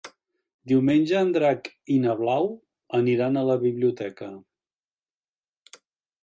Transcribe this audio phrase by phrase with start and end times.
[0.69, 2.49] Diumenge en Drac i na Blau
[3.01, 4.31] aniran a la biblioteca.